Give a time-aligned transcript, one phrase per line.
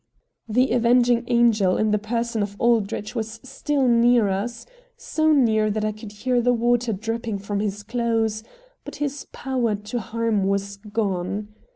[0.49, 4.65] The avenging angel in the person of Aldrich was still near us,
[4.97, 8.43] so near that I could hear the water dripping from his clothes,
[8.83, 11.49] but his power to harm was gone.